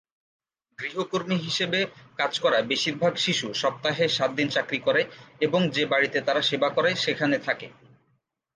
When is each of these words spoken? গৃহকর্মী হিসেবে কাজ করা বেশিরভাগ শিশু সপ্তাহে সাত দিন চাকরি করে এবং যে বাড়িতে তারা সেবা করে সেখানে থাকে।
গৃহকর্মী 0.79 1.37
হিসেবে 1.37 1.79
কাজ 2.17 2.33
করা 2.39 2.59
বেশিরভাগ 2.61 3.13
শিশু 3.17 3.47
সপ্তাহে 3.53 4.05
সাত 4.09 4.31
দিন 4.35 4.47
চাকরি 4.47 4.79
করে 4.79 5.01
এবং 5.41 5.61
যে 5.69 5.83
বাড়িতে 5.85 6.17
তারা 6.21 6.41
সেবা 6.41 6.69
করে 6.69 6.89
সেখানে 6.95 7.37
থাকে। 7.39 7.67